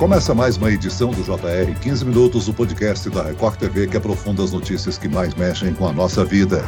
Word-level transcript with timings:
Começa 0.00 0.34
mais 0.34 0.56
uma 0.56 0.72
edição 0.72 1.10
do 1.10 1.22
JR 1.22 1.78
15 1.78 2.06
Minutos, 2.06 2.48
o 2.48 2.54
podcast 2.54 3.10
da 3.10 3.22
Record 3.22 3.58
TV 3.58 3.86
que 3.86 3.98
aprofunda 3.98 4.42
as 4.42 4.50
notícias 4.50 4.96
que 4.96 5.06
mais 5.06 5.34
mexem 5.34 5.74
com 5.74 5.86
a 5.86 5.92
nossa 5.92 6.24
vida. 6.24 6.64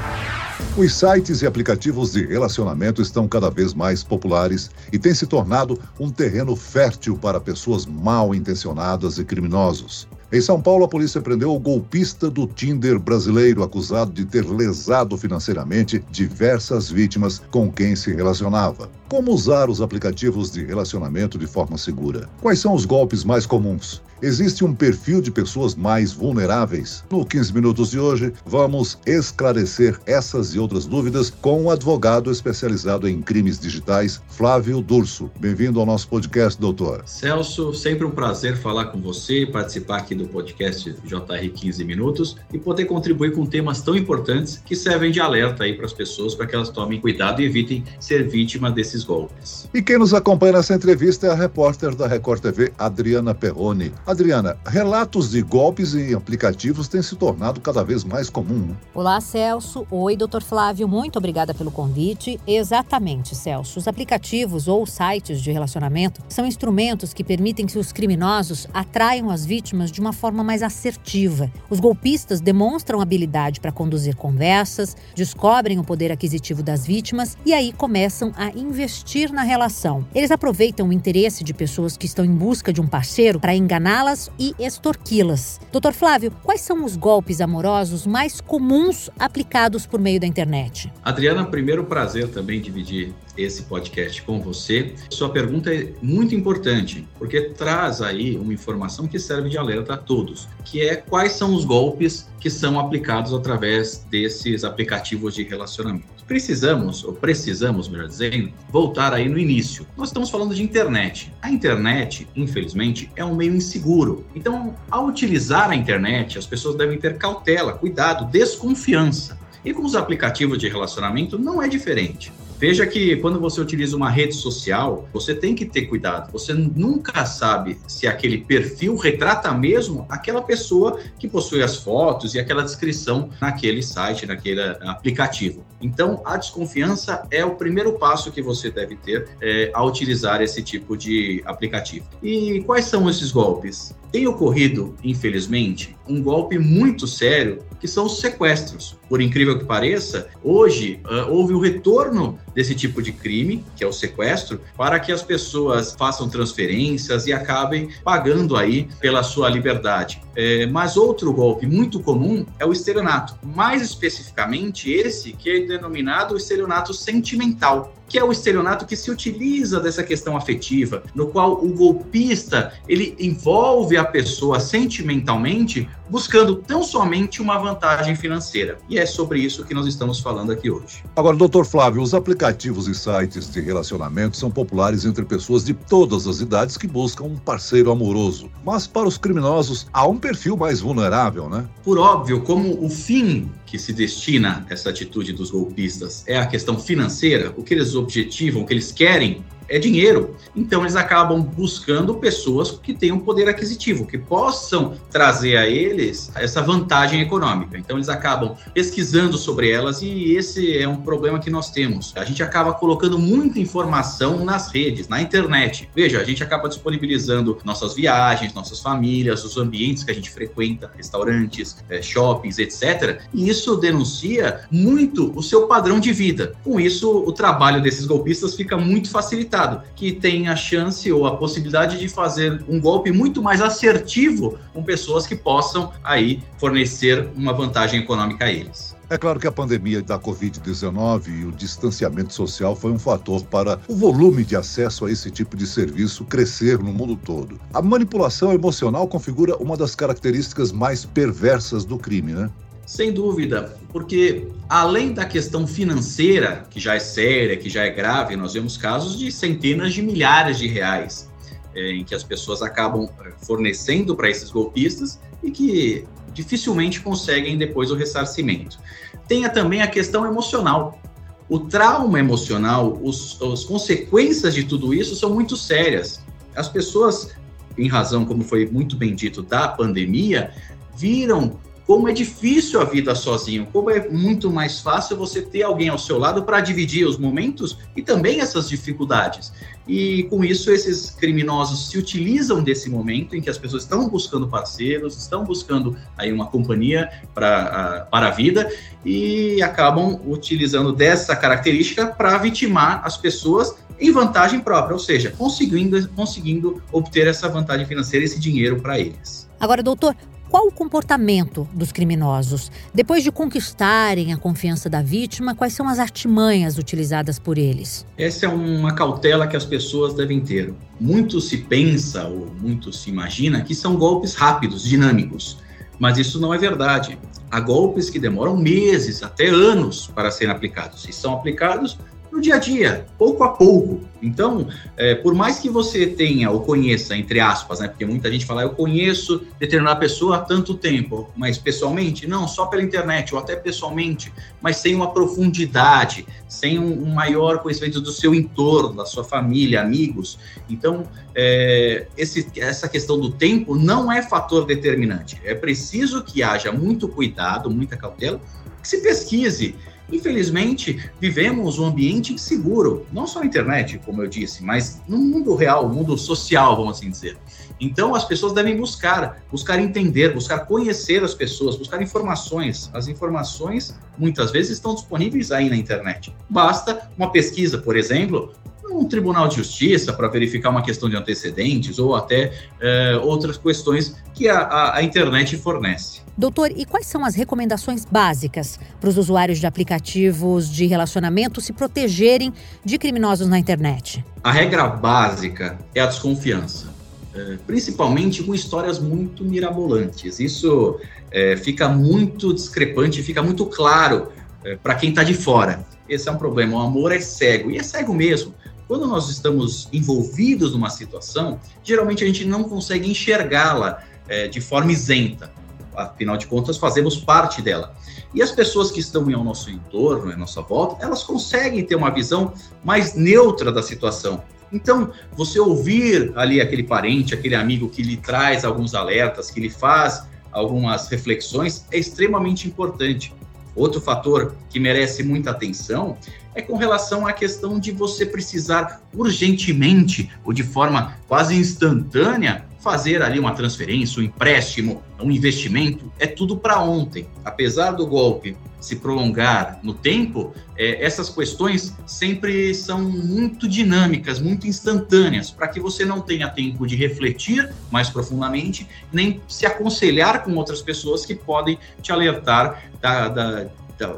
Os 0.77 0.95
sites 0.95 1.41
e 1.41 1.47
aplicativos 1.47 2.13
de 2.13 2.27
relacionamento 2.27 3.01
estão 3.01 3.27
cada 3.27 3.49
vez 3.49 3.73
mais 3.73 4.05
populares 4.05 4.71
e 4.93 4.99
têm 4.99 5.15
se 5.15 5.27
tornado 5.27 5.81
um 5.99 6.11
terreno 6.11 6.55
fértil 6.55 7.17
para 7.17 7.41
pessoas 7.41 7.87
mal 7.87 8.35
intencionadas 8.35 9.17
e 9.17 9.25
criminosos. 9.25 10.07
Em 10.33 10.41
São 10.41 10.63
Paulo, 10.63 10.83
a 10.83 10.89
polícia 10.89 11.21
prendeu 11.21 11.55
o 11.55 11.59
golpista 11.59 12.31
do 12.31 12.47
Tinder 12.47 12.99
brasileiro, 12.99 13.63
acusado 13.63 14.11
de 14.11 14.25
ter 14.25 14.49
lesado 14.49 15.15
financeiramente 15.19 16.03
diversas 16.11 16.91
vítimas 16.91 17.43
com 17.51 17.71
quem 17.71 17.95
se 17.95 18.15
relacionava. 18.15 18.89
Como 19.11 19.31
usar 19.31 19.69
os 19.69 19.83
aplicativos 19.83 20.51
de 20.51 20.65
relacionamento 20.65 21.37
de 21.37 21.47
forma 21.47 21.77
segura? 21.77 22.31
Quais 22.41 22.61
são 22.61 22.73
os 22.73 22.87
golpes 22.87 23.25
mais 23.25 23.45
comuns? 23.45 24.01
Existe 24.23 24.65
um 24.65 24.73
perfil 24.73 25.21
de 25.21 25.33
pessoas 25.33 25.75
mais 25.75 26.13
vulneráveis? 26.13 27.03
No 27.11 27.27
15 27.27 27.53
Minutos 27.53 27.91
de 27.91 27.99
hoje, 27.99 28.33
vamos 28.47 28.97
esclarecer 29.05 29.99
essas 30.07 30.55
e 30.55 30.61
outras 30.61 30.87
dúvidas 30.87 31.29
com 31.29 31.65
um 31.65 31.71
advogado 31.71 32.31
especializado 32.31 33.09
em 33.09 33.21
crimes 33.21 33.59
digitais, 33.59 34.23
Flávio 34.29 34.81
Durso. 34.81 35.29
Bem-vindo 35.41 35.81
ao 35.81 35.87
nosso 35.87 36.07
podcast, 36.07 36.61
doutor. 36.61 37.03
Celso, 37.05 37.75
sempre 37.75 38.07
um 38.07 38.13
prazer 38.13 38.57
falar 38.57 38.87
com 38.87 39.01
você, 39.01 39.45
participar 39.45 39.97
aqui 39.97 40.15
do 40.15 40.29
podcast 40.29 40.95
JR 41.05 41.51
15 41.53 41.85
Minutos 41.85 42.37
e 42.53 42.59
poder 42.61 42.85
contribuir 42.85 43.33
com 43.33 43.45
temas 43.45 43.83
tão 43.83 43.97
importantes 43.97 44.63
que 44.65 44.77
servem 44.77 45.11
de 45.11 45.19
alerta 45.19 45.65
aí 45.65 45.75
para 45.75 45.87
as 45.87 45.93
pessoas 45.93 46.33
para 46.33 46.47
que 46.47 46.55
elas 46.55 46.71
tomem 46.71 47.01
cuidado 47.01 47.43
e 47.43 47.45
evitem 47.45 47.83
ser 47.99 48.29
vítima 48.29 48.71
desses 48.71 49.03
golpes. 49.03 49.69
E 49.75 49.83
quem 49.83 49.99
nos 49.99 50.15
acompanha 50.15 50.53
nessa 50.53 50.77
entrevista 50.77 51.27
é 51.27 51.31
a 51.31 51.35
repórter 51.35 51.97
da 51.97 52.07
Record 52.07 52.41
TV, 52.41 52.73
Adriana 52.79 53.35
Perrone. 53.35 53.93
Adriana, 54.13 54.59
relatos 54.67 55.31
de 55.31 55.41
golpes 55.41 55.95
em 55.95 56.13
aplicativos 56.13 56.87
têm 56.87 57.01
se 57.01 57.17
tornado 57.17 57.63
cada 57.63 57.83
vez 57.83 58.05
mais 58.05 58.29
comum. 58.29 58.67
Né? 58.67 58.77
Olá, 58.95 59.19
Celso. 59.23 59.87
Oi, 59.91 60.17
doutor 60.17 60.43
Flávio. 60.43 60.87
Muito 60.87 61.17
obrigada 61.17 61.55
pelo 61.55 61.71
convite. 61.71 62.39
Exatamente, 62.47 63.35
Celso. 63.35 63.79
Os 63.79 63.89
aplicativos 63.89 64.69
ou 64.69 64.87
sites 64.87 65.41
de 65.41 65.51
relacionamento 65.51 66.21
são 66.29 66.45
instrumentos 66.45 67.15
que 67.15 67.25
permitem 67.25 67.65
que 67.65 67.79
os 67.79 67.91
criminosos 67.91 68.67
atraiam 68.75 69.31
as 69.31 69.47
vítimas 69.47 69.91
de 69.91 69.99
uma 69.99 70.13
forma 70.13 70.45
mais 70.45 70.63
assertiva. 70.63 71.51
Os 71.71 71.81
golpistas 71.81 72.39
demonstram 72.39 73.01
habilidade 73.01 73.61
para 73.61 73.73
conduzir 73.73 74.15
conversas, 74.15 74.95
descobrem 75.15 75.79
o 75.79 75.85
poder 75.85 76.13
aquisitivo 76.13 76.63
das 76.63 76.87
vítimas 76.87 77.35
e 77.47 77.55
aí 77.55 77.73
começam 77.73 78.31
a 78.37 78.51
investir 78.51 79.33
na 79.33 79.43
relação. 79.43 80.05
Eles 80.15 80.31
aproveitam 80.31 80.91
o 80.91 80.93
interesse 80.93 81.43
de 81.43 81.55
pessoas 81.55 81.97
que 81.97 82.05
estão 82.05 82.27
em 82.27 82.35
busca 82.35 82.71
de 82.75 82.81
um 82.81 82.87
parceiro 82.87 83.41
para 83.41 83.55
enganar 83.55 84.02
enganá-las 84.03 84.31
e 84.39 84.55
extorquí-las. 84.59 85.61
Doutor 85.71 85.93
Flávio, 85.93 86.33
quais 86.43 86.61
são 86.61 86.85
os 86.85 86.97
golpes 86.97 87.41
amorosos 87.41 88.07
mais 88.07 88.41
comuns 88.41 89.09
aplicados 89.19 89.87
por 89.87 90.01
meio 90.01 90.21
da 90.21 90.27
internet? 90.27 90.93
Adriana, 91.03 91.45
primeiro 91.45 91.85
prazer 91.85 92.29
também 92.29 92.61
dividir 92.61 93.15
esse 93.37 93.63
podcast 93.63 94.23
com 94.23 94.41
você. 94.41 94.95
Sua 95.11 95.31
pergunta 95.31 95.73
é 95.75 95.93
muito 96.03 96.35
importante, 96.35 97.07
porque 97.19 97.41
traz 97.41 98.03
aí 98.03 98.37
uma 98.37 98.53
informação 98.53 99.07
que 99.07 99.19
serve 99.19 99.49
de 99.49 99.59
alerta 99.59 99.95
a 99.95 99.97
todos, 99.97 100.49
que 100.65 100.81
é 100.81 100.97
quais 100.97 101.33
são 101.33 101.55
os 101.55 101.65
golpes 101.65 102.29
que 102.41 102.51
são 102.51 102.79
aplicados 102.79 103.33
através 103.33 104.05
desses 104.11 104.65
aplicativos 104.65 105.35
de 105.35 105.43
relacionamento. 105.43 106.23
Precisamos, 106.27 107.05
ou 107.05 107.13
precisamos, 107.13 107.89
melhor 107.89 108.09
dizendo, 108.09 108.53
voltar 108.71 109.13
aí 109.13 109.29
no 109.29 109.39
início. 109.39 109.87
Nós 109.97 110.09
estamos 110.09 110.31
falando 110.31 110.55
de 110.55 110.63
internet. 110.63 111.33
A 111.43 111.51
internet, 111.51 112.27
infelizmente, 112.35 113.11
é 113.17 113.25
um 113.25 113.35
meio 113.35 113.55
inseguro. 113.55 114.25
Então, 114.35 114.75
ao 114.91 115.07
utilizar 115.07 115.71
a 115.71 115.77
internet, 115.77 116.39
as 116.39 116.47
pessoas 116.47 116.77
devem 116.77 116.99
ter 116.99 117.19
cautela, 117.19 117.75
cuidado, 117.75 118.31
desconfiança. 118.31 119.39
E 119.65 119.73
com 119.73 119.85
os 119.85 119.95
aplicativos 119.95 120.59
de 120.59 120.69
relacionamento 120.69 121.39
não 121.39 121.63
é 121.63 121.69
diferente. 121.69 122.33
Veja 122.63 122.87
que 122.87 123.17
quando 123.17 123.41
você 123.41 123.61
utiliza 123.61 123.97
uma 123.97 124.09
rede 124.09 124.35
social, 124.35 125.09
você 125.13 125.35
tem 125.35 125.53
que 125.53 125.65
ter 125.65 125.87
cuidado. 125.87 126.31
Você 126.31 126.55
nunca 126.55 127.27
sabe 127.27 127.77
se 127.89 128.07
aquele 128.07 128.39
perfil 128.39 128.95
retrata 128.95 129.53
mesmo 129.53 130.07
aquela 130.09 130.41
pessoa 130.41 131.01
que 131.19 131.27
possui 131.27 131.61
as 131.61 131.79
fotos 131.79 132.37
e 132.37 132.39
aquela 132.39 132.63
descrição 132.63 133.31
naquele 133.41 133.83
site, 133.83 134.27
naquele 134.27 134.61
aplicativo. 134.83 135.65
Então, 135.81 136.23
a 136.25 136.37
desconfiança 136.37 137.27
é 137.33 137.45
o 137.45 137.57
primeiro 137.57 137.99
passo 137.99 138.31
que 138.31 138.41
você 138.41 138.71
deve 138.71 138.95
ter 138.95 139.29
é, 139.41 139.73
ao 139.75 139.89
utilizar 139.89 140.41
esse 140.41 140.63
tipo 140.63 140.97
de 140.97 141.43
aplicativo. 141.45 142.07
E 142.23 142.63
quais 142.65 142.85
são 142.85 143.11
esses 143.11 143.33
golpes? 143.33 143.93
Tem 144.13 144.27
ocorrido, 144.27 144.95
infelizmente, 145.03 145.97
um 146.07 146.23
golpe 146.23 146.59
muito 146.59 147.07
sério, 147.07 147.61
que 147.81 147.89
são 147.89 148.05
os 148.05 148.21
sequestros. 148.21 148.99
Por 149.09 149.23
incrível 149.23 149.59
que 149.59 149.65
pareça, 149.65 150.29
hoje 150.45 151.01
uh, 151.07 151.33
houve 151.33 151.55
o 151.55 151.59
retorno 151.59 152.39
desse 152.55 152.75
tipo 152.75 153.03
de 153.03 153.13
crime, 153.13 153.65
que 153.77 153.85
é 153.85 153.87
o 153.87 153.93
sequestro, 153.93 154.61
para 154.77 154.99
que 155.01 155.13
as 155.13 155.23
pessoas 155.23 155.95
façam 155.99 156.29
transferências 156.29 157.27
e 157.27 157.33
acabem 157.33 157.91
pagando 158.05 158.57
aí 158.57 158.89
pela 159.01 159.23
sua 159.23 159.49
liberdade. 159.49 160.21
É, 160.35 160.67
mas 160.67 160.97
outro 160.97 161.33
golpe 161.33 161.67
muito 161.67 162.01
comum 162.01 162.47
é 162.59 162.65
o 162.65 162.73
estelionato, 162.73 163.37
mais 163.43 163.83
especificamente 163.83 164.91
esse 164.91 165.33
que 165.33 165.51
é 165.51 165.61
denominado 165.67 166.37
estelionato 166.37 166.95
sentimental 166.95 167.95
que 168.13 168.19
é 168.19 168.23
o 168.23 168.31
estelionato 168.31 168.85
que 168.85 168.95
se 168.95 169.11
utiliza 169.11 169.81
dessa 169.81 170.03
questão 170.03 170.37
afetiva, 170.37 171.03
no 171.15 171.29
qual 171.29 171.55
o 171.65 171.73
golpista 171.73 172.75
ele 172.87 173.17
envolve 173.19 173.97
a 173.97 174.05
pessoa 174.05 174.61
sentimentalmente, 174.61 175.89
buscando 176.11 176.57
tão 176.57 176.83
somente 176.83 177.41
uma 177.41 177.57
vantagem 177.57 178.15
financeira. 178.15 178.77
E 178.87 178.99
é 178.99 179.07
sobre 179.07 179.41
isso 179.41 179.65
que 179.65 179.73
nós 179.73 179.87
estamos 179.87 180.21
falando 180.21 180.53
aqui 180.53 180.71
hoje. 180.71 181.03
Agora, 181.17 181.35
doutor 181.35 181.65
Flávio, 181.65 182.03
os 182.03 182.13
aplicativos 182.13 182.87
e 182.87 182.95
sites 182.95 183.51
de 183.51 183.63
relacionamento 183.63 184.37
são 184.37 184.51
populares 184.51 185.07
entre 185.07 185.25
pessoas 185.25 185.65
de 185.65 185.73
todas 185.73 186.27
as 186.27 186.43
idades 186.43 186.77
que 186.77 186.87
buscam 186.87 187.25
um 187.25 187.39
parceiro 187.39 187.91
amoroso. 187.91 188.51
Mas 188.63 188.87
para 188.87 189.09
os 189.09 189.17
criminosos 189.17 189.87
há 189.91 190.07
um 190.07 190.19
perfil 190.19 190.55
mais 190.55 190.83
vulnerável, 190.83 191.49
né? 191.49 191.67
Por 191.83 191.99
óbvio, 191.99 192.43
como 192.43 192.85
o 192.85 192.91
fim 192.91 193.51
que 193.73 193.79
se 193.79 193.95
destina 193.95 194.67
essa 194.69 194.91
atitude 194.91 195.33
dos 195.33 195.51
golpistas 195.51 196.25
é 196.27 196.37
a 196.37 196.47
questão 196.47 196.79
financeira, 196.79 197.55
o 197.57 197.63
que 197.63 197.73
eles 197.73 197.95
objetivam, 197.95 198.61
o 198.61 198.67
que 198.67 198.75
eles 198.75 198.93
querem 198.93 199.43
é 199.73 199.79
dinheiro. 199.79 200.37
Então 200.55 200.83
eles 200.83 200.95
acabam 200.95 201.41
buscando 201.41 202.15
pessoas 202.17 202.71
que 202.71 202.93
tenham 202.93 203.19
poder 203.19 203.49
aquisitivo, 203.49 204.07
que 204.07 204.19
possam 204.19 204.95
trazer 205.11 205.57
a 205.57 205.67
eles 205.67 206.31
essa 206.35 206.61
vantagem 206.61 207.23
econômica. 207.23 207.79
Então 207.79 207.97
eles 207.97 208.11
acabam 208.11 208.55
pesquisando 208.75 209.39
sobre 209.39 209.71
elas 209.71 210.03
e 210.03 210.35
esse 210.35 210.77
é 210.77 210.87
um 210.87 210.97
problema 210.97 211.39
que 211.39 211.49
nós 211.49 211.71
temos. 211.71 212.13
A 212.17 212.25
gente 212.25 212.43
acaba 212.43 212.75
colocando 212.75 213.19
muita 213.19 213.59
informação 213.59 214.45
nas 214.45 214.71
redes, 214.71 215.09
na 215.09 215.23
internet. 215.23 215.89
Veja, 215.95 216.21
a 216.21 216.25
gente 216.25 216.43
acaba 216.45 216.69
disponibilizando 216.69 217.57
nossas 217.65 217.95
viagens, 217.95 218.53
nossas 218.53 218.79
famílias, 218.79 219.43
os 219.43 219.57
ambientes 219.57 220.05
que 220.05 220.11
a 220.11 220.15
gente 220.15 220.31
frequenta, 220.31 220.91
restaurantes, 220.95 221.79
eh, 221.89 222.03
shoppings, 222.03 222.59
etc. 222.59 223.23
E 223.33 223.49
isso 223.49 223.77
denuncia 223.77 224.61
muito 224.71 225.33
o 225.35 225.43
seu 225.43 225.67
padrão 225.67 225.99
de 225.99 226.13
vida. 226.13 226.53
Com 226.63 226.79
isso, 226.79 227.11
o 227.11 227.33
trabalho 227.33 227.81
desses 227.81 228.05
golpistas 228.05 228.55
fica 228.55 228.77
muito 228.77 229.09
facilitado 229.09 229.62
que 229.95 230.13
tem 230.13 230.49
a 230.49 230.57
chance 230.57 231.11
ou 231.13 231.27
a 231.27 231.37
possibilidade 231.37 231.99
de 231.99 232.09
fazer 232.09 232.65
um 232.69 232.81
golpe 232.81 233.11
muito 233.13 233.43
mais 233.43 233.61
assertivo 233.61 234.59
com 234.73 234.83
pessoas 234.83 235.27
que 235.27 235.37
possam 235.37 235.93
aí 236.03 236.43
fornecer 236.59 237.29
uma 237.37 237.53
vantagem 237.53 238.01
econômica 238.01 238.45
a 238.45 238.53
eles. 238.53 238.97
É 239.13 239.19
claro 239.19 239.39
que 239.39 239.47
a 239.47 239.53
pandemia 239.53 240.01
da 240.01 240.19
Covid-19 240.19 241.29
e 241.29 241.45
o 241.45 241.53
distanciamento 241.53 242.33
social 242.33 242.75
foi 242.75 242.91
um 242.91 242.99
fator 242.99 243.45
para 243.45 243.79
o 243.87 243.95
volume 243.95 244.43
de 244.43 244.57
acesso 244.57 245.05
a 245.05 245.13
esse 245.13 245.31
tipo 245.31 245.55
de 245.55 245.67
serviço 245.67 246.25
crescer 246.25 246.79
no 246.79 246.95
mundo 246.95 247.15
todo. 247.15 247.61
A 247.75 247.83
manipulação 247.83 248.55
emocional 248.55 249.07
configura 249.07 249.55
uma 249.59 249.77
das 249.77 249.95
características 249.95 250.73
mais 250.73 251.05
perversas 251.05 251.85
do 251.85 251.99
crime, 251.99 252.33
né? 252.33 252.51
Sem 252.87 253.13
dúvida, 253.13 253.77
porque 253.91 254.49
além 254.69 255.13
da 255.13 255.25
questão 255.25 255.67
financeira, 255.67 256.67
que 256.69 256.81
já 256.81 256.95
é 256.95 256.99
séria, 256.99 257.57
que 257.57 257.71
já 257.71 257.85
é 257.85 257.91
grave, 257.91 258.37
nós 258.37 258.55
vemos 258.55 258.77
casos 258.77 259.19
de 259.19 259.31
centenas 259.31 259.95
de 259.95 260.03
milhares 260.03 260.59
de 260.59 260.67
reais 260.67 261.31
é, 261.75 261.93
em 261.93 262.05
que 262.05 262.15
as 262.15 262.23
pessoas 262.23 262.63
acabam 262.63 263.09
é, 263.25 263.33
fornecendo 263.45 264.15
para 264.15 264.29
esses 264.29 264.51
golpistas 264.51 265.21
e 265.43 265.51
que 265.51 266.05
dificilmente 266.33 267.01
conseguem 267.01 267.57
depois 267.57 267.91
o 267.91 267.95
ressarcimento. 267.95 268.79
Tenha 269.27 269.49
também 269.49 269.83
a 269.83 269.87
questão 269.87 270.27
emocional. 270.27 271.01
O 271.49 271.59
trauma 271.59 272.19
emocional, 272.19 272.99
os, 273.03 273.41
as 273.43 273.65
consequências 273.65 274.55
de 274.55 274.65
tudo 274.65 274.95
isso 274.95 275.15
são 275.17 275.35
muito 275.35 275.57
sérias. 275.57 276.21
As 276.55 276.69
pessoas, 276.69 277.35
em 277.77 277.89
razão, 277.89 278.25
como 278.25 278.43
foi 278.43 278.67
muito 278.67 278.97
bem 278.97 279.15
dito, 279.15 279.43
da 279.43 279.69
pandemia, 279.69 280.53
viram 280.97 281.59
como 281.87 282.09
é 282.09 282.13
difícil 282.13 282.81
a 282.81 282.85
vida 282.85 283.15
sozinho, 283.15 283.67
como 283.73 283.91
é 283.91 284.09
muito 284.09 284.51
mais 284.51 284.81
fácil 284.81 285.17
você 285.17 285.43
ter 285.43 285.63
alguém 285.63 285.89
ao 285.89 285.99
seu 285.99 286.19
lado 286.19 286.45
para 286.45 286.61
dividir 286.61 287.07
os 287.07 287.19
momentos 287.19 287.77
e 287.97 288.03
também 288.03 288.41
essas 288.41 288.69
dificuldades. 288.69 289.53
E 289.87 290.25
com 290.25 290.45
isso, 290.45 290.71
esses 290.71 291.11
criminosos 291.11 291.91
se 291.91 291.99
utilizam 291.99 292.63
desse 292.63 292.89
momento 292.89 293.35
em 293.35 293.41
que 293.41 293.51
as 293.51 293.59
pessoas 293.59 293.83
estão 293.83 294.09
buscando 294.09 294.47
parceiros, 294.47 295.17
estão 295.17 295.45
buscando 295.45 295.97
aí 296.17 296.33
uma 296.33 296.47
companhia 296.47 297.11
para, 297.35 298.07
a 298.11 298.31
vida 298.31 298.71
e 299.05 299.61
acabam 299.61 300.21
utilizando 300.25 300.93
dessa 300.93 301.35
característica 301.35 302.07
para 302.07 302.39
vitimar 302.39 303.03
as 303.05 303.17
pessoas 303.17 303.75
em 303.99 304.11
vantagem 304.11 304.61
própria, 304.61 304.95
ou 304.95 304.99
seja, 305.01 305.33
conseguindo, 305.37 306.09
conseguindo 306.11 306.83
obter 306.93 307.27
essa 307.27 307.49
vantagem 307.49 307.87
financeira, 307.87 308.25
esse 308.25 308.39
dinheiro 308.39 308.81
para 308.81 308.99
eles. 308.99 309.49
Agora, 309.61 309.83
doutor, 309.83 310.17
qual 310.53 310.67
o 310.67 310.71
comportamento 310.71 311.67
dos 311.73 311.93
criminosos? 311.93 312.71
Depois 312.93 313.25
de 313.25 313.33
conquistarem 313.33 314.35
a 314.35 314.37
confiança 314.37 314.87
da 314.87 315.01
vítima, 315.01 315.55
quais 315.55 315.73
são 315.73 315.89
as 315.89 315.99
artimanhas 315.99 316.77
utilizadas 316.77 317.39
por 317.39 317.57
eles? 317.57 318.05
Essa 318.19 318.45
é 318.45 318.49
uma 318.51 318.95
cautela 318.95 319.47
que 319.47 319.57
as 319.57 319.65
pessoas 319.65 320.13
devem 320.13 320.43
ter. 320.43 320.75
Muito 321.01 321.41
se 321.41 321.57
pensa 321.57 322.25
ou 322.25 322.53
muito 322.61 322.93
se 322.93 323.09
imagina 323.09 323.63
que 323.63 323.75
são 323.75 323.97
golpes 323.97 324.35
rápidos, 324.35 324.83
dinâmicos, 324.83 325.57
mas 325.99 326.19
isso 326.19 326.39
não 326.39 326.53
é 326.53 326.59
verdade. 326.59 327.19
Há 327.51 327.59
golpes 327.59 328.11
que 328.11 328.19
demoram 328.19 328.55
meses, 328.55 329.23
até 329.23 329.47
anos, 329.47 330.07
para 330.15 330.31
serem 330.31 330.55
aplicados. 330.55 331.09
E 331.09 331.15
são 331.15 331.33
aplicados 331.33 331.97
no 332.33 332.41
dia 332.41 332.55
a 332.55 332.59
dia, 332.59 333.07
pouco 333.19 333.45
a 333.45 333.51
pouco. 333.51 334.01
Então, 334.23 334.67
é, 334.97 335.15
por 335.15 335.35
mais 335.35 335.59
que 335.59 335.69
você 335.69 336.07
tenha 336.07 336.51
ou 336.51 336.61
conheça, 336.61 337.15
entre 337.15 337.39
aspas, 337.41 337.81
né? 337.81 337.89
Porque 337.89 338.07
muita 338.07 338.33
gente 338.33 338.47
fala, 338.47 338.63
eu 338.63 338.71
conheço 338.71 339.43
determinada 339.59 340.01
pessoa 340.01 340.37
há 340.37 340.41
tanto 340.41 340.75
tempo, 340.75 341.29
mas 341.37 341.59
pessoalmente? 341.59 342.27
Não, 342.27 342.49
só 342.49 342.67
pela 342.67 342.83
internet, 342.83 343.35
ou 343.35 343.41
até 343.41 343.55
pessoalmente, 343.55 344.33
mas 344.63 344.77
sem 344.77 344.95
uma 344.95 345.13
profundidade, 345.13 346.27
sem 346.49 346.79
um, 346.79 347.03
um 347.03 347.13
maior 347.13 347.59
conhecimento 347.59 348.01
do 348.01 348.11
seu 348.11 348.35
entorno, 348.35 348.95
da 348.95 349.05
sua 349.05 349.25
família, 349.25 349.83
amigos. 349.83 350.39
Então, 350.71 351.05
é, 351.35 352.07
esse, 352.17 352.47
essa 352.57 352.89
questão 352.89 353.21
do 353.21 353.31
tempo 353.31 353.75
não 353.75 354.11
é 354.11 354.23
fator 354.23 354.65
determinante. 354.65 355.39
É 355.45 355.55
preciso 355.55 356.25
que 356.25 356.43
haja 356.43 356.73
muito 356.73 357.09
cuidado, 357.09 357.69
muita 357.71 357.95
cautela, 357.95 358.41
que 358.81 358.89
se 358.89 359.03
pesquise 359.03 359.75
Infelizmente, 360.11 361.11
vivemos 361.21 361.79
um 361.79 361.87
ambiente 361.87 362.33
inseguro, 362.33 363.07
não 363.13 363.27
só 363.27 363.41
na 363.41 363.47
internet, 363.47 363.99
como 364.05 364.23
eu 364.23 364.29
disse, 364.29 364.63
mas 364.63 365.01
no 365.09 365.17
mundo 365.19 365.55
real, 365.55 365.89
mundo 365.89 366.17
social, 366.19 366.77
vamos 366.77 366.99
assim 366.99 367.11
dizer. 367.11 367.37
Então, 367.81 368.15
as 368.15 368.25
pessoas 368.25 368.53
devem 368.53 368.77
buscar, 368.77 369.43
buscar 369.51 369.81
entender, 369.81 370.33
buscar 370.35 370.61
conhecer 370.67 371.25
as 371.25 371.35
pessoas, 371.35 371.77
buscar 371.77 372.01
informações. 372.01 372.91
As 372.93 373.09
informações, 373.09 373.99
muitas 374.17 374.53
vezes, 374.53 374.73
estão 374.73 374.95
disponíveis 374.95 375.51
aí 375.51 375.69
na 375.69 375.77
internet. 375.77 376.35
Basta 376.49 377.11
uma 377.17 377.31
pesquisa, 377.31 377.79
por 377.79 377.97
exemplo, 377.97 378.53
um 378.93 379.05
tribunal 379.05 379.49
de 379.49 379.57
justiça 379.57 380.13
para 380.13 380.29
verificar 380.29 380.71
uma 380.71 380.83
questão 380.83 381.09
de 381.09 381.17
antecedentes 381.17 381.99
ou 381.99 382.15
até 382.15 382.53
é, 382.81 383.19
outras 383.23 383.57
questões 383.57 384.17
que 384.35 384.49
a, 384.49 384.59
a, 384.61 384.97
a 384.99 385.03
internet 385.03 385.57
fornece. 385.57 386.21
Doutor, 386.37 386.71
e 386.75 386.87
quais 386.87 387.07
são 387.07 387.25
as 387.25 387.35
recomendações 387.35 388.05
básicas 388.05 388.79
para 389.01 389.11
os 389.11 389.19
usuários 389.19 389.59
de 389.59 389.67
aplicativos 389.67 390.71
de 390.71 390.87
relacionamento 390.87 391.61
se 391.61 391.73
protegerem 391.73 392.53
de 392.85 392.99
criminosos 392.99 393.47
na 393.47 393.59
internet? 393.59 394.25
A 394.43 394.51
regra 394.51 394.87
básica 394.87 395.79
é 395.95 396.01
a 396.01 396.07
desconfiança, 396.07 396.93
é, 397.35 397.59
principalmente 397.67 398.43
com 398.43 398.55
histórias 398.55 398.99
muito 398.99 399.45
mirabolantes. 399.45 400.41
Isso 400.41 400.99
é, 401.31 401.57
fica 401.57 401.89
muito 401.89 402.55
discrepante, 402.55 403.23
fica 403.23 403.43
muito 403.43 403.67
claro 403.67 404.33
é, 404.65 404.77
para 404.77 404.95
quem 404.95 405.11
está 405.11 405.23
de 405.23 405.35
fora. 405.35 405.85
Esse 406.09 406.29
é 406.29 406.33
um 406.33 406.37
problema. 406.37 406.79
O 406.79 406.81
amor 406.81 407.13
é 407.13 407.21
cego, 407.21 407.71
e 407.71 407.79
é 407.79 407.83
cego 407.83 408.15
mesmo. 408.15 408.55
Quando 408.93 409.07
nós 409.07 409.31
estamos 409.31 409.89
envolvidos 409.91 410.73
numa 410.73 410.91
situação, 410.91 411.59
geralmente 411.83 412.25
a 412.25 412.27
gente 412.27 412.45
não 412.45 412.63
consegue 412.63 413.11
enxergá-la 413.11 414.03
é, 414.29 414.49
de 414.49 414.61
forma 414.61 414.93
isenta. 414.93 415.51
Afinal 415.97 416.37
de 416.37 416.47
contas, 416.47 416.77
fazemos 416.77 417.17
parte 417.17 417.63
dela. 417.63 417.97
E 418.35 418.43
as 418.43 418.51
pessoas 418.51 418.91
que 418.91 419.01
estão 419.01 419.23
ao 419.35 419.43
nosso 419.43 419.71
entorno, 419.71 420.31
à 420.31 420.37
nossa 420.37 420.61
volta, 420.61 421.03
elas 421.03 421.23
conseguem 421.23 421.83
ter 421.87 421.97
uma 421.97 422.11
visão 422.11 422.53
mais 422.85 423.15
neutra 423.15 423.73
da 423.73 423.83
situação. 423.83 424.43
Então, 424.71 425.11
você 425.35 425.59
ouvir 425.59 426.31
ali 426.37 426.61
aquele 426.61 426.83
parente, 426.83 427.33
aquele 427.33 427.55
amigo 427.55 427.89
que 427.89 428.03
lhe 428.03 428.19
traz 428.19 428.63
alguns 428.63 428.95
alertas, 428.95 429.51
que 429.51 429.59
lhe 429.59 429.71
faz 429.71 430.27
algumas 430.53 431.09
reflexões, 431.09 431.87
é 431.91 431.97
extremamente 431.97 432.69
importante. 432.69 433.33
Outro 433.75 434.03
fator 434.03 434.55
que 434.69 434.79
merece 434.79 435.23
muita 435.23 435.51
atenção 435.51 436.19
é 436.55 436.63
com 436.63 436.77
relação 436.77 437.27
à 437.27 437.33
questão 437.33 437.79
de 437.79 437.91
você 437.91 438.27
precisar 438.27 439.01
urgentemente 439.15 440.31
ou 440.45 440.53
de 440.53 440.63
forma 440.63 441.17
quase 441.29 441.57
instantânea 441.57 442.67
fazer 442.83 443.23
ali 443.23 443.39
uma 443.39 443.55
transferência, 443.55 444.21
um 444.21 444.25
empréstimo, 444.25 445.03
um 445.21 445.31
investimento, 445.31 446.13
é 446.19 446.27
tudo 446.27 446.57
para 446.57 446.83
ontem. 446.83 447.29
Apesar 447.45 447.93
do 447.93 448.05
golpe 448.07 448.57
se 448.81 448.97
prolongar 448.97 449.79
no 449.85 449.95
tempo, 449.95 450.53
é, 450.77 451.05
essas 451.05 451.31
questões 451.31 451.95
sempre 452.05 452.75
são 452.75 453.01
muito 453.01 453.69
dinâmicas, 453.69 454.41
muito 454.41 454.67
instantâneas, 454.67 455.53
para 455.53 455.69
que 455.69 455.79
você 455.79 456.05
não 456.05 456.21
tenha 456.21 456.49
tempo 456.49 456.85
de 456.85 456.97
refletir 456.97 457.73
mais 457.89 458.11
profundamente, 458.11 458.89
nem 459.13 459.41
se 459.47 459.65
aconselhar 459.65 460.43
com 460.43 460.53
outras 460.57 460.83
pessoas 460.83 461.25
que 461.25 461.37
podem 461.37 461.79
te 462.03 462.11
alertar 462.11 462.83
da, 463.01 463.29
da, 463.29 463.67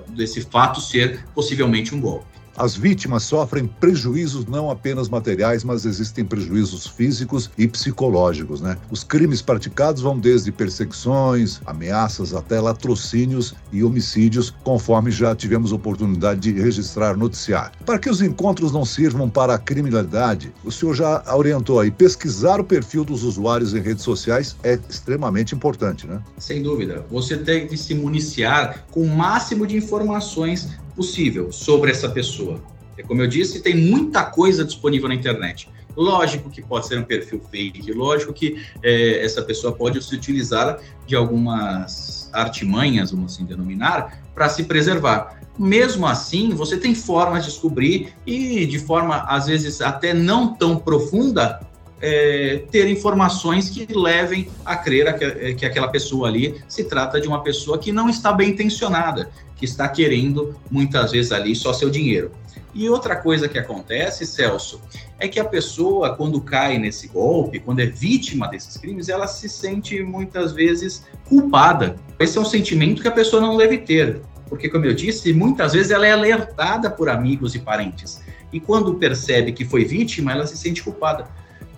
desse 0.09 0.43
fato 0.43 0.81
ser 0.81 1.25
possivelmente 1.35 1.95
um 1.95 2.01
golpe. 2.01 2.34
As 2.57 2.77
vítimas 2.77 3.25
sofrem 3.25 3.67
prejuízos 3.67 4.47
não 4.47 4.71
apenas 4.71 5.09
materiais, 5.09 5.65
mas 5.65 5.85
existem 5.85 6.25
prejuízos 6.25 6.87
físicos 6.87 7.51
e 7.59 7.67
psicológicos, 7.67 8.61
né? 8.61 8.77
Os 8.91 9.03
crimes 9.03 9.43
praticados 9.43 10.03
vão 10.03 10.19
desde 10.19 10.53
perseguições, 10.53 11.61
ameaças 11.67 12.33
até 12.33 12.61
latrocínios 12.61 13.55
e 13.73 13.83
homicídios, 13.83 14.55
conforme 14.63 15.11
já 15.11 15.35
tivemos 15.35 15.73
oportunidade 15.73 16.41
de 16.41 16.61
registrar 16.61 17.17
noticiar. 17.17 17.73
Para 17.85 17.99
que 17.99 18.09
os 18.09 18.23
encontros 18.23 18.71
não 18.71 18.85
sirvam 18.85 19.29
para 19.29 19.55
a 19.55 19.59
criminalidade, 19.59 20.53
o 20.65 20.71
senhor 20.71 20.95
já 20.95 21.25
orientou 21.35 21.81
aí, 21.81 21.91
pesquisar 21.91 22.61
o 22.61 22.65
perfil 22.65 23.05
dos 23.05 23.25
usuários 23.25 23.75
em 23.75 23.81
redes 23.81 24.05
sociais 24.05 24.57
é 24.63 24.79
extremamente 24.89 25.55
importante, 25.55 26.07
né? 26.07 26.23
Sem 26.39 26.63
dúvida. 26.63 27.05
Você 27.11 27.37
tem 27.37 27.67
que 27.67 27.77
se 27.77 27.95
municiar 27.95 28.85
com 28.91 29.03
o 29.03 29.17
máximo 29.17 29.67
de 29.67 29.77
informações 29.77 30.69
possível 30.95 31.53
sobre 31.53 31.91
essa 31.91 32.09
pessoa. 32.09 32.61
E 32.97 33.03
como 33.03 33.23
eu 33.23 33.27
disse, 33.27 33.61
tem 33.61 33.77
muita 33.77 34.25
coisa 34.25 34.65
disponível 34.65 35.09
na 35.09 35.15
internet. 35.15 35.69
Lógico 35.97 36.51
que 36.51 36.61
pode 36.61 36.87
ser 36.87 36.99
um 36.99 37.05
perfil 37.05 37.41
fake, 37.51 37.93
lógico 37.93 38.33
que 38.33 38.61
é, 38.83 39.25
essa 39.25 39.43
pessoa 39.43 39.73
pode 39.73 40.03
se 40.03 40.15
utilizar 40.15 40.81
de 41.07 41.15
algumas 41.15 42.29
artimanhas, 42.33 43.13
vamos 43.13 43.35
assim 43.35 43.45
denominar, 43.45 44.21
para 44.35 44.49
se 44.49 44.65
preservar. 44.65 45.41
Mesmo 45.57 46.05
assim, 46.07 46.51
você 46.51 46.77
tem 46.77 46.95
formas 46.97 47.45
de 47.45 47.51
descobrir 47.51 48.13
e 48.27 48.67
de 48.67 48.79
forma, 48.81 49.25
às 49.29 49.47
vezes, 49.47 49.81
até 49.81 50.13
não 50.13 50.53
tão 50.55 50.77
profunda, 50.77 51.61
é, 52.01 52.65
ter 52.71 52.89
informações 52.89 53.71
que 53.71 53.87
levem 53.93 54.49
a 54.65 54.77
crer 54.77 55.17
que, 55.17 55.25
é, 55.25 55.55
que 55.55 55.65
aquela 55.67 55.89
pessoa 55.89 56.29
ali 56.29 56.63
se 56.69 56.85
trata 56.85 57.21
de 57.21 57.29
uma 57.29 57.43
pessoa 57.43 57.79
que 57.79 57.93
não 57.93 58.09
está 58.09 58.33
bem 58.33 58.51
intencionada, 58.51 59.31
que 59.57 59.65
está 59.65 59.89
querendo 59.89 60.57
muitas 60.71 61.13
vezes 61.13 61.33
ali 61.33 61.55
só 61.55 61.73
seu 61.73 61.89
dinheiro. 61.89 62.31
E 62.75 62.89
outra 62.89 63.15
coisa 63.15 63.49
que 63.49 63.57
acontece, 63.57 64.27
Celso, 64.27 64.81
é 65.19 65.29
que 65.29 65.39
a 65.39 65.45
pessoa, 65.45 66.17
quando 66.17 66.41
cai 66.41 66.77
nesse 66.77 67.07
golpe, 67.07 67.61
quando 67.61 67.79
é 67.79 67.87
vítima 67.87 68.49
desses 68.49 68.77
crimes, 68.77 69.09
ela 69.09 69.29
se 69.29 69.49
sente 69.49 70.03
muitas 70.03 70.53
vezes 70.53 71.07
culpada. 71.29 71.95
Esse 72.19 72.37
é 72.37 72.41
um 72.41 72.45
sentimento 72.45 73.01
que 73.01 73.07
a 73.07 73.13
pessoa 73.13 73.41
não 73.41 73.57
deve 73.57 73.79
ter, 73.79 74.21
porque, 74.49 74.69
como 74.69 74.85
eu 74.85 74.93
disse, 74.93 75.33
muitas 75.33 75.73
vezes 75.73 75.93
ela 75.93 76.05
é 76.05 76.13
alertada 76.13 76.91
por 76.91 77.09
amigos 77.09 77.55
e 77.55 77.61
parentes. 77.61 78.21
E 78.53 78.59
quando 78.59 78.95
percebe 78.95 79.53
que 79.53 79.65
foi 79.65 79.85
vítima, 79.85 80.33
ela 80.33 80.47
se 80.47 80.57
sente 80.57 80.83
culpada. 80.83 81.29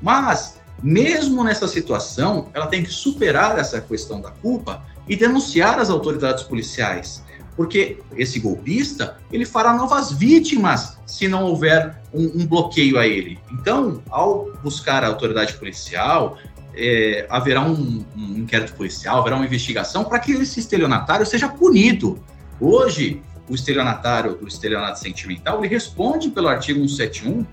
Mas, 0.01 0.59
mesmo 0.83 1.43
nessa 1.43 1.67
situação, 1.67 2.49
ela 2.53 2.67
tem 2.67 2.83
que 2.83 2.91
superar 2.91 3.59
essa 3.59 3.81
questão 3.81 4.21
da 4.21 4.31
culpa 4.31 4.85
e 5.09 5.17
denunciar 5.17 5.79
as 5.79 5.89
autoridades 5.89 6.45
policiais, 6.45 7.25
porque 7.57 7.99
esse 8.17 8.39
golpista 8.39 9.17
ele 9.33 9.47
fará 9.47 9.73
novas 9.73 10.13
vítimas 10.13 10.99
se 11.07 11.27
não 11.27 11.45
houver 11.45 12.03
um, 12.13 12.43
um 12.43 12.47
bloqueio 12.47 12.99
a 12.99 13.07
ele. 13.07 13.39
Então, 13.53 14.03
ao 14.11 14.53
buscar 14.63 15.03
a 15.03 15.07
autoridade 15.07 15.55
policial, 15.55 16.37
é, 16.75 17.27
haverá 17.31 17.63
um, 17.63 18.05
um, 18.15 18.39
inquérito 18.39 18.75
policial, 18.75 19.19
haverá 19.19 19.37
uma 19.37 19.47
investigação 19.47 20.05
para 20.05 20.19
que 20.19 20.33
esse 20.33 20.61
estelionatário 20.61 21.25
seja 21.25 21.49
punido. 21.49 22.23
Hoje, 22.61 23.23
o 23.49 23.55
estelionatário 23.55 24.35
do 24.35 24.47
estelionato 24.47 24.99
sentimental 24.99 25.59
ele 25.61 25.69
responde 25.69 26.29
pelo 26.29 26.49
artigo 26.49 26.81
171 26.87 27.47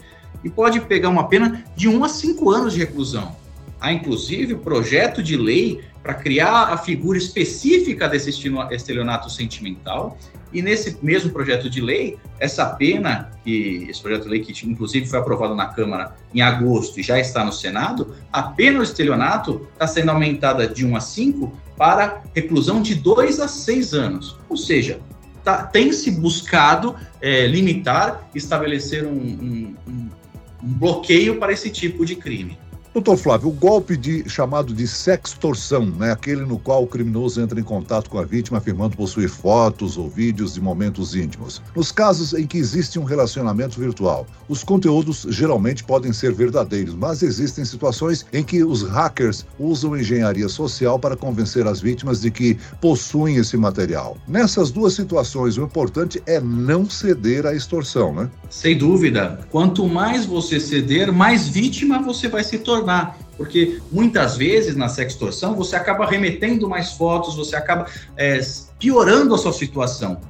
e 0.44 0.50
pode 0.50 0.82
pegar 0.82 1.10
uma 1.10 1.28
pena 1.28 1.64
de 1.76 1.88
1 1.88 2.04
a 2.04 2.10
5 2.10 2.50
anos 2.50 2.74
de 2.74 2.80
reclusão. 2.80 3.36
Há 3.80 3.92
inclusive 3.92 4.56
projeto 4.56 5.22
de 5.22 5.36
lei 5.36 5.82
para 6.02 6.14
criar 6.14 6.74
a 6.74 6.78
figura 6.78 7.18
específica 7.18 8.08
desse 8.10 8.30
estelionato 8.30 9.30
sentimental. 9.30 10.18
E 10.52 10.62
nesse 10.62 10.98
mesmo 11.02 11.32
projeto 11.32 11.70
de 11.70 11.82
lei, 11.82 12.18
essa 12.40 12.66
pena, 12.66 13.32
que 13.44 13.88
esse 13.90 14.02
projeto 14.02 14.24
de 14.24 14.30
lei 14.30 14.40
que 14.42 14.70
inclusive 14.70 15.08
foi 15.08 15.18
aprovado 15.18 15.56
na 15.56 15.68
Câmara 15.68 16.16
em 16.34 16.42
agosto 16.42 17.00
e 17.00 17.04
já 17.04 17.20
está 17.20 17.44
no 17.44 17.52
Senado, 17.52 18.16
a 18.32 18.44
pena 18.44 18.78
do 18.78 18.84
estelionato 18.84 19.68
está 19.74 19.88
sendo 19.88 20.12
aumentada 20.12 20.68
de 20.68 20.86
1 20.86 20.96
a 20.96 21.00
5 21.00 21.58
para 21.76 22.22
reclusão 22.36 22.82
de 22.82 22.96
2 22.96 23.40
a 23.40 23.48
6 23.48 23.94
anos. 23.94 24.38
Ou 24.48 24.56
seja, 24.56 25.00
tá, 25.44 25.64
tem 25.64 25.92
se 25.92 26.12
buscado 26.12 26.96
é, 27.22 27.48
limitar, 27.48 28.30
estabelecer 28.36 29.06
um, 29.06 29.10
um, 29.10 29.76
um, 29.88 30.03
um 30.64 30.74
bloqueio 30.74 31.38
para 31.38 31.52
esse 31.52 31.70
tipo 31.70 32.06
de 32.06 32.16
crime. 32.16 32.58
Doutor 32.94 33.18
Flávio, 33.18 33.50
o 33.50 33.52
golpe 33.52 33.98
de, 33.98 34.30
chamado 34.30 34.72
de 34.72 34.88
sextorção, 34.88 35.84
né, 35.84 36.12
aquele 36.12 36.46
no 36.46 36.60
qual 36.60 36.84
o 36.84 36.88
criminoso 36.88 37.42
entra 37.42 37.60
em 37.60 37.64
contato 37.64 38.08
com 38.08 38.20
a 38.20 38.24
vítima 38.24 38.60
afirmando 38.60 38.96
possuir 38.96 39.30
fotos 39.30 39.98
ou 39.98 40.08
vídeos 40.08 40.54
de 40.54 40.62
momentos 40.62 41.16
íntimos. 41.16 41.60
Nos 41.76 41.92
casos 41.92 42.36
em 42.36 42.46
que 42.46 42.56
existe 42.56 43.00
um 43.00 43.04
relacionamento 43.04 43.80
virtual, 43.80 44.28
os 44.48 44.64
conteúdos 44.64 45.26
geralmente 45.30 45.84
podem 45.84 46.14
ser 46.14 46.36
verdadeiros, 46.36 46.94
mas 46.94 47.24
existem 47.24 47.66
situações 47.66 48.28
em 48.32 48.44
que 48.44 48.64
os 48.64 48.84
hackers 48.84 49.44
usam 49.58 49.98
engenharia 49.98 50.48
social 50.48 51.00
para 51.00 51.18
convencer 51.18 51.66
as 51.66 51.82
vítimas 51.82 52.22
de 52.22 52.30
que 52.30 52.60
possuem 52.80 53.38
esse 53.38 53.58
material. 53.58 54.18
Nessas 54.28 54.70
duas 54.70 54.94
situações, 54.94 55.58
o 55.58 55.64
importante 55.64 56.22
é 56.28 56.40
não 56.40 56.88
ceder 56.88 57.48
à 57.48 57.56
extorsão, 57.56 58.14
né? 58.14 58.30
Sem 58.52 58.78
dúvida. 58.78 59.40
Quanto 59.50 59.88
mais 59.88 60.28
você 60.28 60.60
ceder, 60.60 61.12
mais 61.12 61.48
vítima 61.48 62.00
você 62.00 62.28
vai 62.28 62.44
se 62.44 62.60
tornar 62.60 62.83
Porque 63.38 63.82
muitas 63.92 64.38
vezes 64.38 64.76
na 64.76 64.88
sextorção 64.88 65.56
você 65.56 65.76
acaba 65.76 66.06
remetendo 66.06 66.70
mais 66.70 66.92
fotos, 66.94 67.36
você 67.36 67.56
acaba 67.56 67.88
é, 68.16 68.40
piorando 68.80 69.34
a 69.34 69.38
sua 69.38 69.54
situação. 69.54 70.22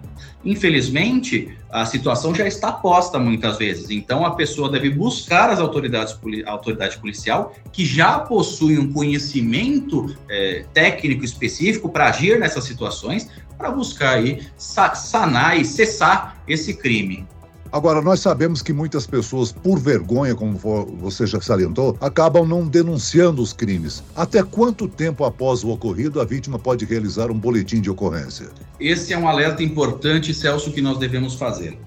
Infelizmente, 0.46 1.58
a 1.72 1.86
situação 1.86 2.36
já 2.36 2.46
está 2.46 2.72
posta 2.72 3.18
muitas 3.18 3.58
vezes. 3.58 3.90
Então, 3.90 4.26
a 4.26 4.32
pessoa 4.32 4.70
deve 4.70 4.90
buscar 4.90 5.50
as 5.50 5.60
autoridades, 5.60 6.18
a 6.46 6.52
autoridade 6.52 6.98
policial 6.98 7.56
que 7.72 7.86
já 7.86 8.20
possui 8.20 8.78
um 8.78 8.92
conhecimento 8.92 10.14
é, 10.30 10.66
técnico 10.74 11.24
específico 11.24 11.88
para 11.90 12.10
agir 12.10 12.40
nessas 12.40 12.66
situações, 12.66 13.30
para 13.58 13.72
buscar 13.72 14.18
aí 14.18 14.46
sanar 14.58 15.58
e 15.58 15.64
cessar 15.64 16.44
esse 16.48 16.74
crime. 16.74 17.26
Agora, 17.74 18.04
nós 18.04 18.20
sabemos 18.20 18.62
que 18.62 18.72
muitas 18.72 19.08
pessoas, 19.08 19.52
por 19.52 19.80
vergonha, 19.80 20.36
como 20.36 20.56
você 21.00 21.26
já 21.26 21.42
salientou, 21.42 21.98
acabam 22.00 22.48
não 22.48 22.68
denunciando 22.68 23.42
os 23.42 23.52
crimes. 23.52 24.04
Até 24.16 24.44
quanto 24.44 24.88
tempo 24.88 25.26
após 25.26 25.64
o 25.64 25.70
ocorrido 25.72 26.22
a 26.22 26.24
vítima 26.24 26.60
pode 26.60 26.86
realizar 26.86 27.32
um 27.32 27.34
boletim 27.34 27.82
de 27.82 27.90
ocorrência? 27.90 28.52
Esse 28.80 29.12
é 29.12 29.18
um 29.18 29.28
alerta 29.28 29.64
importante, 29.64 30.36
Celso, 30.36 30.72
que 30.72 30.84
nós 30.84 31.00
devemos 31.00 31.34
fazer. 31.34 31.80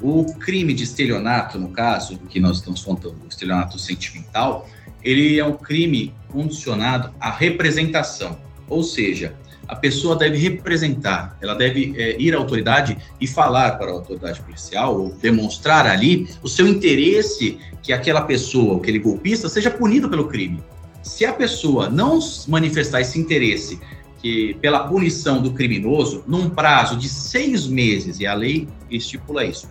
O 0.00 0.32
crime 0.34 0.72
de 0.72 0.84
estelionato, 0.84 1.58
no 1.58 1.70
caso, 1.70 2.16
que 2.28 2.38
nós 2.38 2.58
estamos 2.58 2.80
falando, 2.80 3.16
o 3.24 3.28
estelionato 3.28 3.80
sentimental, 3.80 4.68
ele 5.02 5.40
é 5.40 5.44
um 5.44 5.54
crime 5.54 6.14
condicionado 6.28 7.12
à 7.18 7.32
representação. 7.32 8.38
Ou 8.68 8.84
seja, 8.84 9.34
a 9.68 9.76
pessoa 9.76 10.16
deve 10.16 10.36
representar, 10.36 11.36
ela 11.40 11.54
deve 11.54 11.94
é, 11.96 12.20
ir 12.20 12.34
à 12.34 12.38
autoridade 12.38 12.96
e 13.20 13.26
falar 13.26 13.78
para 13.78 13.90
a 13.90 13.94
autoridade 13.94 14.40
policial, 14.40 15.00
ou 15.00 15.14
demonstrar 15.14 15.86
ali 15.86 16.28
o 16.42 16.48
seu 16.48 16.66
interesse 16.66 17.58
que 17.82 17.92
aquela 17.92 18.22
pessoa, 18.22 18.76
aquele 18.76 18.98
golpista, 18.98 19.48
seja 19.48 19.70
punido 19.70 20.08
pelo 20.08 20.28
crime. 20.28 20.62
Se 21.02 21.24
a 21.24 21.32
pessoa 21.32 21.88
não 21.88 22.18
manifestar 22.46 23.00
esse 23.00 23.18
interesse 23.18 23.80
que 24.18 24.54
pela 24.60 24.86
punição 24.86 25.42
do 25.42 25.52
criminoso, 25.52 26.22
num 26.28 26.48
prazo 26.48 26.96
de 26.96 27.08
seis 27.08 27.66
meses, 27.66 28.20
e 28.20 28.26
a 28.26 28.34
lei 28.34 28.68
estipula 28.88 29.44
isso, 29.44 29.68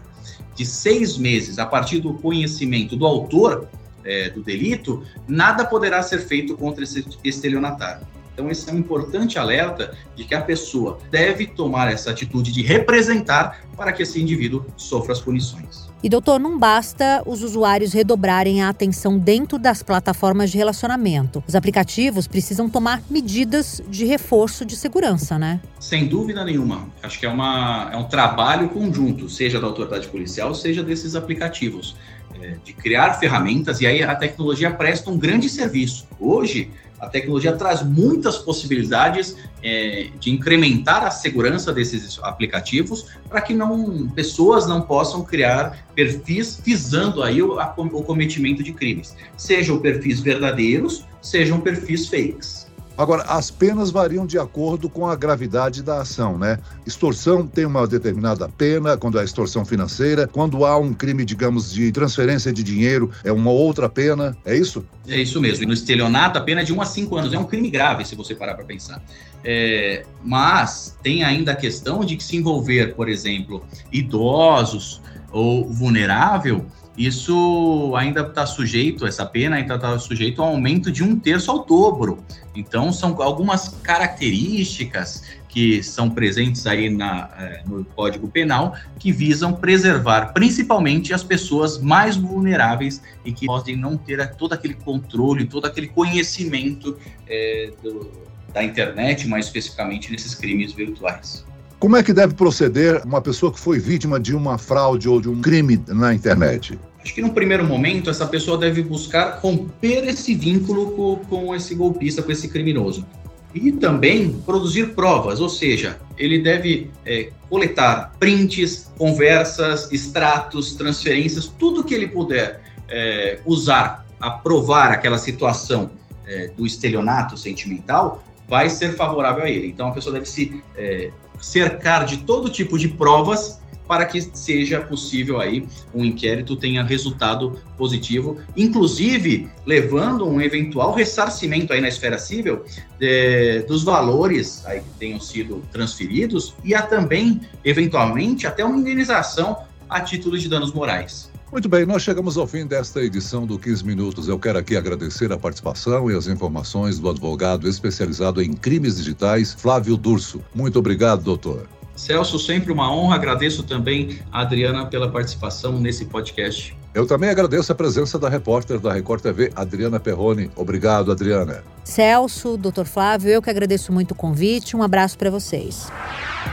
de 0.53 0.65
seis 0.65 1.17
meses 1.17 1.57
a 1.57 1.65
partir 1.65 1.99
do 1.99 2.13
conhecimento 2.15 2.97
do 2.97 3.05
autor 3.05 3.67
é, 4.03 4.29
do 4.29 4.43
delito, 4.43 5.03
nada 5.27 5.63
poderá 5.63 6.03
ser 6.03 6.19
feito 6.19 6.57
contra 6.57 6.83
esse 6.83 7.05
estelionatário. 7.23 8.05
Então, 8.41 8.49
esse 8.49 8.67
é 8.67 8.73
um 8.73 8.79
importante 8.79 9.37
alerta 9.37 9.95
de 10.15 10.25
que 10.25 10.33
a 10.33 10.41
pessoa 10.41 10.97
deve 11.11 11.45
tomar 11.45 11.93
essa 11.93 12.09
atitude 12.09 12.51
de 12.51 12.63
representar 12.63 13.61
para 13.77 13.93
que 13.93 14.01
esse 14.01 14.19
indivíduo 14.19 14.65
sofra 14.75 15.13
as 15.13 15.21
punições. 15.21 15.91
E, 16.03 16.09
doutor, 16.09 16.39
não 16.39 16.57
basta 16.57 17.21
os 17.27 17.43
usuários 17.43 17.93
redobrarem 17.93 18.63
a 18.63 18.69
atenção 18.69 19.19
dentro 19.19 19.59
das 19.59 19.83
plataformas 19.83 20.49
de 20.49 20.57
relacionamento. 20.57 21.43
Os 21.47 21.53
aplicativos 21.53 22.27
precisam 22.27 22.67
tomar 22.67 23.03
medidas 23.07 23.79
de 23.87 24.05
reforço 24.05 24.65
de 24.65 24.75
segurança, 24.75 25.37
né? 25.37 25.61
Sem 25.79 26.07
dúvida 26.07 26.43
nenhuma. 26.43 26.89
Acho 27.03 27.19
que 27.19 27.27
é, 27.27 27.29
uma, 27.29 27.91
é 27.93 27.97
um 27.97 28.05
trabalho 28.05 28.69
conjunto, 28.69 29.29
seja 29.29 29.61
da 29.61 29.67
autoridade 29.67 30.07
policial, 30.07 30.55
seja 30.55 30.81
desses 30.81 31.13
aplicativos. 31.13 31.95
É, 32.39 32.55
de 32.63 32.73
criar 32.73 33.13
ferramentas, 33.15 33.81
e 33.81 33.87
aí 33.87 34.03
a 34.03 34.15
tecnologia 34.15 34.71
presta 34.71 35.09
um 35.09 35.17
grande 35.17 35.49
serviço. 35.49 36.07
Hoje, 36.19 36.71
a 36.99 37.07
tecnologia 37.07 37.51
traz 37.53 37.81
muitas 37.81 38.37
possibilidades 38.37 39.35
é, 39.63 40.09
de 40.19 40.31
incrementar 40.31 41.03
a 41.03 41.09
segurança 41.09 41.73
desses 41.73 42.19
aplicativos 42.21 43.07
para 43.27 43.41
que 43.41 43.53
não 43.53 44.07
pessoas 44.09 44.67
não 44.67 44.81
possam 44.81 45.23
criar 45.23 45.85
perfis 45.95 46.61
visando 46.63 47.23
aí 47.23 47.41
o, 47.41 47.59
a, 47.59 47.73
o 47.75 48.03
cometimento 48.03 48.61
de 48.61 48.71
crimes, 48.71 49.15
sejam 49.35 49.79
perfis 49.79 50.19
verdadeiros, 50.19 51.05
sejam 51.21 51.59
perfis 51.59 52.07
fakes. 52.07 52.70
Agora, 53.01 53.23
as 53.23 53.49
penas 53.49 53.89
variam 53.89 54.27
de 54.27 54.37
acordo 54.37 54.87
com 54.87 55.07
a 55.07 55.15
gravidade 55.15 55.81
da 55.81 56.01
ação, 56.01 56.37
né? 56.37 56.59
Extorsão 56.85 57.47
tem 57.47 57.65
uma 57.65 57.87
determinada 57.87 58.47
pena 58.47 58.95
quando 58.95 59.19
é 59.19 59.23
extorsão 59.23 59.65
financeira, 59.65 60.27
quando 60.27 60.63
há 60.65 60.77
um 60.77 60.93
crime, 60.93 61.25
digamos, 61.25 61.71
de 61.73 61.91
transferência 61.91 62.53
de 62.53 62.61
dinheiro, 62.61 63.09
é 63.23 63.31
uma 63.31 63.49
outra 63.49 63.89
pena, 63.89 64.37
é 64.45 64.55
isso? 64.55 64.85
É 65.07 65.17
isso 65.17 65.41
mesmo. 65.41 65.63
E 65.63 65.65
no 65.65 65.73
estelionato, 65.73 66.37
a 66.37 66.41
pena 66.41 66.61
é 66.61 66.63
de 66.63 66.71
1 66.71 66.79
a 66.79 66.85
5 66.85 67.15
anos. 67.17 67.33
É 67.33 67.39
um 67.39 67.45
crime 67.45 67.71
grave, 67.71 68.05
se 68.05 68.15
você 68.15 68.35
parar 68.35 68.53
para 68.53 68.65
pensar. 68.65 69.01
É, 69.43 70.05
mas 70.23 70.95
tem 71.01 71.23
ainda 71.23 71.53
a 71.53 71.55
questão 71.55 72.05
de 72.05 72.15
que 72.15 72.23
se 72.23 72.37
envolver, 72.37 72.93
por 72.93 73.09
exemplo, 73.09 73.65
idosos 73.91 75.01
ou 75.31 75.67
vulnerável, 75.67 76.67
isso 76.97 77.93
ainda 77.95 78.21
está 78.21 78.45
sujeito, 78.45 79.05
essa 79.05 79.25
pena 79.25 79.55
ainda 79.55 79.75
está 79.75 79.97
sujeito 79.97 80.41
ao 80.41 80.49
aumento 80.49 80.91
de 80.91 81.03
um 81.03 81.17
terço 81.17 81.49
ao 81.49 81.65
dobro. 81.65 82.23
Então, 82.55 82.91
são 82.91 83.21
algumas 83.21 83.69
características 83.81 85.23
que 85.47 85.83
são 85.83 86.09
presentes 86.09 86.65
aí 86.65 86.89
na, 86.89 87.29
é, 87.37 87.63
no 87.65 87.83
Código 87.83 88.27
Penal 88.27 88.75
que 88.97 89.11
visam 89.11 89.53
preservar 89.53 90.33
principalmente 90.33 91.13
as 91.13 91.23
pessoas 91.23 91.77
mais 91.77 92.15
vulneráveis 92.15 93.01
e 93.25 93.33
que 93.33 93.45
podem 93.45 93.75
não 93.75 93.97
ter 93.97 94.33
todo 94.35 94.53
aquele 94.53 94.73
controle, 94.73 95.45
todo 95.45 95.65
aquele 95.65 95.87
conhecimento 95.87 96.97
é, 97.27 97.71
do, 97.83 98.09
da 98.53 98.63
internet, 98.63 99.27
mais 99.27 99.45
especificamente 99.45 100.11
nesses 100.11 100.35
crimes 100.35 100.71
virtuais. 100.71 101.45
Como 101.81 101.97
é 101.97 102.03
que 102.03 102.13
deve 102.13 102.35
proceder 102.35 103.01
uma 103.03 103.19
pessoa 103.19 103.51
que 103.51 103.59
foi 103.59 103.79
vítima 103.79 104.19
de 104.19 104.35
uma 104.35 104.55
fraude 104.59 105.09
ou 105.09 105.19
de 105.19 105.27
um 105.27 105.41
crime 105.41 105.83
na 105.87 106.13
internet? 106.13 106.77
Acho 107.01 107.11
que 107.11 107.23
no 107.23 107.33
primeiro 107.33 107.65
momento 107.65 108.07
essa 108.07 108.27
pessoa 108.27 108.55
deve 108.55 108.83
buscar 108.83 109.39
romper 109.41 110.07
esse 110.07 110.35
vínculo 110.35 110.91
com, 110.91 111.15
com 111.27 111.55
esse 111.55 111.73
golpista, 111.73 112.21
com 112.21 112.31
esse 112.31 112.49
criminoso. 112.49 113.03
E 113.51 113.71
também 113.71 114.31
produzir 114.45 114.93
provas, 114.93 115.41
ou 115.41 115.49
seja, 115.49 115.99
ele 116.19 116.37
deve 116.37 116.91
é, 117.03 117.31
coletar 117.49 118.13
prints, 118.19 118.91
conversas, 118.95 119.91
extratos, 119.91 120.75
transferências, 120.75 121.47
tudo 121.47 121.83
que 121.83 121.95
ele 121.95 122.09
puder 122.09 122.61
é, 122.87 123.39
usar 123.43 124.05
a 124.19 124.29
provar 124.29 124.91
aquela 124.91 125.17
situação 125.17 125.89
é, 126.27 126.49
do 126.55 126.63
estelionato 126.63 127.35
sentimental 127.35 128.23
vai 128.47 128.69
ser 128.69 128.93
favorável 128.95 129.45
a 129.45 129.49
ele. 129.49 129.65
Então 129.65 129.87
a 129.87 129.91
pessoa 129.91 130.13
deve 130.13 130.27
se 130.27 130.61
é, 130.77 131.09
cercar 131.41 132.05
de 132.05 132.17
todo 132.17 132.49
tipo 132.49 132.77
de 132.77 132.87
provas 132.87 133.61
para 133.87 134.05
que 134.05 134.21
seja 134.21 134.79
possível 134.79 135.41
aí 135.41 135.67
um 135.93 136.05
inquérito 136.05 136.55
tenha 136.55 136.81
resultado 136.81 137.59
positivo, 137.77 138.37
inclusive 138.55 139.49
levando 139.65 140.25
um 140.25 140.39
eventual 140.39 140.93
ressarcimento 140.93 141.73
aí 141.73 141.81
na 141.81 141.89
esfera 141.89 142.17
civil 142.17 142.63
de, 142.97 143.63
dos 143.63 143.83
valores 143.83 144.65
aí 144.65 144.79
que 144.79 144.89
tenham 144.97 145.19
sido 145.19 145.61
transferidos 145.73 146.53
e 146.63 146.73
a 146.73 146.81
também 146.83 147.41
eventualmente 147.65 148.47
até 148.47 148.63
uma 148.63 148.77
indenização 148.77 149.57
a 149.89 149.99
título 149.99 150.37
de 150.37 150.47
danos 150.47 150.71
morais. 150.71 151.30
Muito 151.51 151.67
bem, 151.67 151.85
nós 151.85 152.01
chegamos 152.01 152.37
ao 152.37 152.47
fim 152.47 152.65
desta 152.65 153.01
edição 153.01 153.45
do 153.45 153.59
15 153.59 153.85
Minutos. 153.85 154.29
Eu 154.29 154.39
quero 154.39 154.57
aqui 154.57 154.77
agradecer 154.77 155.33
a 155.33 155.37
participação 155.37 156.09
e 156.09 156.15
as 156.15 156.27
informações 156.27 156.97
do 156.97 157.09
advogado 157.09 157.67
especializado 157.67 158.41
em 158.41 158.53
crimes 158.53 158.95
digitais, 158.95 159.53
Flávio 159.53 159.97
Durso. 159.97 160.41
Muito 160.55 160.79
obrigado, 160.79 161.23
doutor. 161.23 161.67
Celso, 161.93 162.39
sempre 162.39 162.71
uma 162.71 162.89
honra. 162.89 163.15
Agradeço 163.15 163.63
também 163.63 164.19
a 164.31 164.39
Adriana 164.39 164.85
pela 164.85 165.11
participação 165.11 165.77
nesse 165.77 166.05
podcast. 166.05 166.73
Eu 166.93 167.07
também 167.07 167.29
agradeço 167.29 167.71
a 167.71 167.75
presença 167.75 168.19
da 168.19 168.27
repórter 168.27 168.77
da 168.77 168.91
Record 168.91 169.21
TV, 169.21 169.49
Adriana 169.55 169.97
Perrone. 169.97 170.51
Obrigado, 170.57 171.09
Adriana. 171.09 171.63
Celso, 171.85 172.57
doutor 172.57 172.85
Flávio, 172.85 173.29
eu 173.29 173.41
que 173.41 173.49
agradeço 173.49 173.93
muito 173.93 174.11
o 174.11 174.15
convite. 174.15 174.75
Um 174.75 174.83
abraço 174.83 175.17
para 175.17 175.31
vocês. 175.31 175.87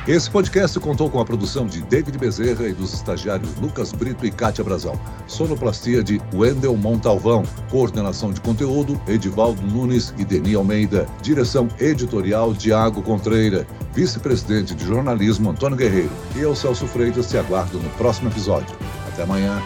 Esse 0.07 0.31
podcast 0.31 0.79
contou 0.79 1.11
com 1.11 1.19
a 1.19 1.25
produção 1.25 1.67
de 1.67 1.83
David 1.83 2.17
Bezerra 2.19 2.69
e 2.69 2.73
dos 2.73 2.95
estagiários 2.95 3.53
Lucas 3.57 3.93
Brito 3.93 4.25
e 4.25 4.31
Kátia 4.31 4.63
Brazão. 4.63 4.99
Sonoplastia 5.27 6.05
de 6.05 6.21
Wendel 6.33 6.77
Montalvão. 6.77 7.43
Coordenação 7.69 8.33
de 8.33 8.41
conteúdo, 8.41 9.01
Edivaldo 9.09 9.61
Nunes 9.63 10.15
e 10.17 10.25
Deni 10.25 10.55
Almeida. 10.55 11.07
Direção 11.21 11.67
editorial, 11.81 12.55
Tiago 12.55 13.03
Contreira. 13.03 13.67
Vice-presidente 13.93 14.73
de 14.75 14.85
jornalismo, 14.85 15.51
Antônio 15.51 15.77
Guerreiro. 15.77 16.13
E 16.37 16.41
eu, 16.41 16.55
Celso 16.55 16.87
Freitas, 16.87 17.29
te 17.29 17.37
aguardo 17.37 17.81
no 17.81 17.91
próximo 17.91 18.31
episódio. 18.31 18.77
Até 19.09 19.25
amanhã. 19.25 19.61